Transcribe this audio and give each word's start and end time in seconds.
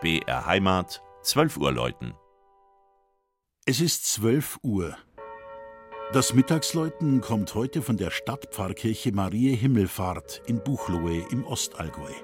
BR 0.00 0.46
Heimat, 0.46 1.02
12 1.24 1.58
Uhr 1.58 1.72
läuten. 1.72 2.14
Es 3.66 3.82
ist 3.82 4.06
12 4.06 4.60
Uhr. 4.62 4.96
Das 6.14 6.32
Mittagsläuten 6.32 7.20
kommt 7.20 7.54
heute 7.54 7.82
von 7.82 7.98
der 7.98 8.10
Stadtpfarrkirche 8.10 9.12
Marie 9.12 9.54
Himmelfahrt 9.54 10.40
in 10.46 10.64
Buchloe 10.64 11.26
im 11.30 11.44
Ostallgäu. 11.44 12.14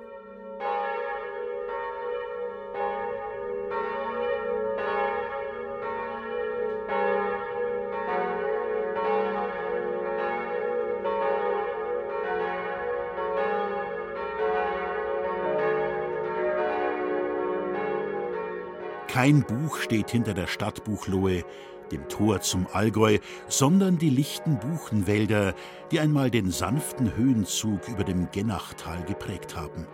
Kein 19.08 19.42
Buch 19.42 19.78
steht 19.78 20.10
hinter 20.10 20.34
der 20.34 20.46
Stadt 20.46 20.84
Buchloe, 20.84 21.44
dem 21.92 22.08
Tor 22.08 22.40
zum 22.40 22.66
Allgäu, 22.72 23.18
sondern 23.48 23.98
die 23.98 24.10
lichten 24.10 24.58
Buchenwälder, 24.58 25.54
die 25.90 26.00
einmal 26.00 26.30
den 26.30 26.50
sanften 26.50 27.16
Höhenzug 27.16 27.88
über 27.88 28.04
dem 28.04 28.28
Gennachtal 28.32 29.04
geprägt 29.04 29.56
haben. 29.56 29.86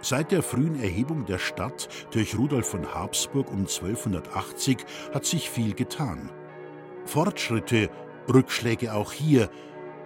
Seit 0.00 0.32
der 0.32 0.42
frühen 0.42 0.80
Erhebung 0.80 1.26
der 1.26 1.38
Stadt 1.38 1.88
durch 2.12 2.38
Rudolf 2.38 2.68
von 2.68 2.94
Habsburg 2.94 3.50
um 3.50 3.60
1280 3.60 4.78
hat 5.12 5.24
sich 5.24 5.50
viel 5.50 5.74
getan. 5.74 6.30
Fortschritte, 7.04 7.90
Rückschläge 8.32 8.94
auch 8.94 9.12
hier, 9.12 9.50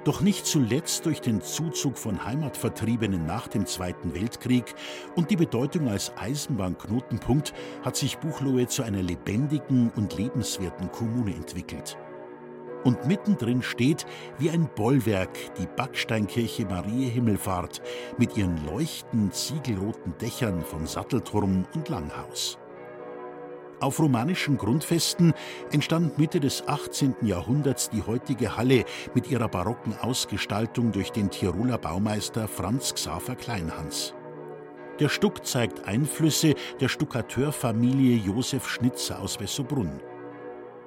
doch 0.05 0.21
nicht 0.21 0.47
zuletzt 0.47 1.07
durch 1.07 1.21
den 1.21 1.41
Zuzug 1.41 1.97
von 1.97 2.25
Heimatvertriebenen 2.25 3.25
nach 3.27 3.49
dem 3.49 3.67
Zweiten 3.67 4.15
Weltkrieg 4.15 4.75
und 5.15 5.31
die 5.31 5.37
Bedeutung 5.37 5.89
als 5.89 6.13
Eisenbahnknotenpunkt 6.17 7.53
hat 7.83 7.97
sich 7.97 8.19
Buchloe 8.19 8.67
zu 8.67 8.83
einer 8.83 9.03
lebendigen 9.03 9.91
und 9.97 10.17
lebenswerten 10.17 10.91
Kommune 10.91 11.35
entwickelt. 11.35 11.97
Und 12.85 13.07
mittendrin 13.07 13.63
steht 13.63 14.07
wie 14.39 14.51
ein 14.51 14.69
Bollwerk 14.75 15.55
die 15.57 15.69
Backsteinkirche 15.77 16.65
Marie 16.65 17.09
Himmelfahrt 17.09 17.81
mit 18.19 18.37
ihren 18.37 18.65
leuchtend 18.67 19.35
ziegelroten 19.35 20.15
Dächern 20.21 20.63
von 20.63 20.87
Sattelturm 20.87 21.65
und 21.75 21.89
Langhaus. 21.89 22.59
Auf 23.83 23.99
romanischen 23.99 24.59
Grundfesten 24.59 25.35
entstand 25.73 26.17
Mitte 26.17 26.39
des 26.39 26.69
18. 26.69 27.17
Jahrhunderts 27.23 27.91
die 27.91 28.05
heutige 28.05 28.57
Halle 28.57 28.85
mit 29.13 29.29
ihrer 29.29 29.49
barocken 29.49 29.99
Ausgestaltung 30.01 30.93
durch 30.93 31.11
den 31.11 31.31
Tiroler 31.31 31.79
Baumeister 31.79 32.47
Franz 32.47 32.95
Xaver 32.95 33.35
Kleinhans. 33.35 34.15
Der 35.01 35.09
Stuck 35.09 35.45
zeigt 35.45 35.85
Einflüsse 35.85 36.55
der 36.81 36.87
Stuckateurfamilie 36.87 38.19
Josef 38.19 38.69
Schnitzer 38.69 39.19
aus 39.19 39.41
Wessobrunn. 39.41 40.01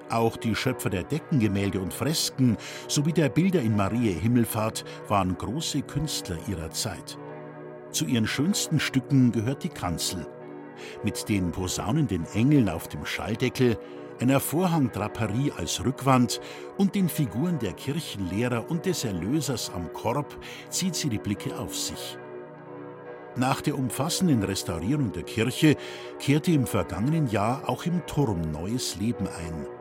Auch 0.09 0.37
die 0.37 0.55
Schöpfer 0.55 0.89
der 0.89 1.03
Deckengemälde 1.03 1.81
und 1.81 1.93
Fresken 1.93 2.55
sowie 2.87 3.11
der 3.11 3.27
Bilder 3.27 3.59
in 3.59 3.75
Marie 3.75 4.13
Himmelfahrt 4.13 4.85
waren 5.09 5.37
große 5.37 5.81
Künstler 5.81 6.37
ihrer 6.47 6.71
Zeit. 6.71 7.17
Zu 7.91 8.05
ihren 8.05 8.25
schönsten 8.25 8.79
Stücken 8.79 9.33
gehört 9.33 9.65
die 9.65 9.69
Kanzel, 9.69 10.25
mit 11.03 11.29
den 11.29 11.51
posaunenden 11.51 12.25
Engeln 12.33 12.69
auf 12.69 12.87
dem 12.87 13.05
Schalldeckel, 13.05 13.77
einer 14.19 14.39
Vorhangdraperie 14.39 15.51
als 15.57 15.83
Rückwand 15.83 16.39
und 16.77 16.95
den 16.95 17.09
Figuren 17.09 17.59
der 17.59 17.73
Kirchenlehrer 17.73 18.69
und 18.69 18.85
des 18.85 19.03
Erlösers 19.03 19.71
am 19.73 19.91
Korb 19.93 20.37
zieht 20.69 20.95
sie 20.95 21.09
die 21.09 21.17
Blicke 21.17 21.57
auf 21.57 21.75
sich. 21.75 22.17
Nach 23.35 23.59
der 23.59 23.77
umfassenden 23.77 24.43
Restaurierung 24.43 25.11
der 25.11 25.23
Kirche 25.23 25.75
kehrte 26.19 26.51
im 26.51 26.65
vergangenen 26.65 27.27
Jahr 27.27 27.67
auch 27.67 27.85
im 27.85 28.05
Turm 28.05 28.39
neues 28.51 28.95
Leben 28.95 29.27
ein. 29.27 29.74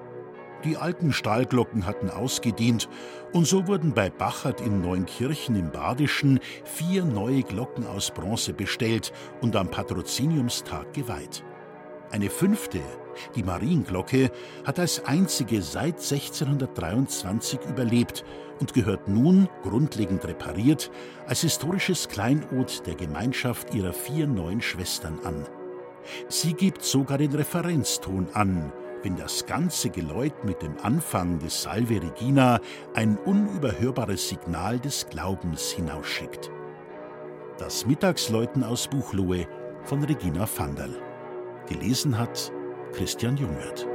Die 0.65 0.79
alten 0.79 1.13
Stahlglocken 1.13 1.85
hatten 1.85 2.09
ausgedient 2.09 2.89
und 3.33 3.47
so 3.47 3.67
wurden 3.67 3.93
bei 3.93 4.09
Bachert 4.09 4.63
in 4.63 4.81
Neunkirchen 4.81 5.57
im 5.57 5.71
Badischen 5.71 6.41
vier 6.65 7.05
neue 7.05 7.43
Glocken 7.43 7.87
aus 7.87 8.11
Bronze 8.11 8.55
bestellt 8.55 9.13
und 9.43 9.57
am 9.57 9.71
Patroziniumstag 9.71 10.95
geweiht. 10.95 11.45
Eine 12.11 12.31
fünfte, 12.31 12.81
die 13.35 13.43
Marienglocke, 13.43 14.31
hat 14.65 14.79
als 14.79 15.05
einzige 15.05 15.61
seit 15.61 15.97
1623 15.97 17.61
überlebt 17.69 18.25
und 18.59 18.73
gehört 18.73 19.07
nun, 19.07 19.49
grundlegend 19.65 20.25
repariert, 20.25 20.91
als 21.27 21.43
historisches 21.43 22.09
Kleinod 22.09 22.87
der 22.87 22.95
Gemeinschaft 22.95 23.75
ihrer 23.75 23.93
vier 23.93 24.27
neuen 24.27 24.63
Schwestern 24.63 25.19
an. 25.25 25.45
Sie 26.29 26.55
gibt 26.55 26.83
sogar 26.83 27.19
den 27.19 27.35
Referenzton 27.35 28.29
an, 28.33 28.73
wenn 29.05 29.17
das 29.17 29.45
ganze 29.45 29.91
Geläut 29.91 30.45
mit 30.45 30.63
dem 30.63 30.77
Anfang 30.83 31.39
des 31.39 31.63
Salve 31.63 32.03
Regina 32.03 32.59
ein 32.95 33.19
unüberhörbares 33.19 34.31
Signal 34.31 34.81
des 34.81 35.07
Glaubens 35.11 35.71
hinausschickt. 35.71 36.51
Das 37.59 37.87
Mittagsläuten 37.87 38.65
aus 38.65 38.89
Buchloe 38.89 39.47
von 39.85 40.03
Regina 40.03 40.49
Vanderl. 40.57 40.97
Gelesen 41.69 42.19
hat 42.19 42.51
Christian 42.93 43.37
Jungwirth. 43.37 43.87